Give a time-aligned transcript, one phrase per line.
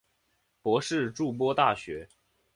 [0.63, 2.09] 博士筑波大学。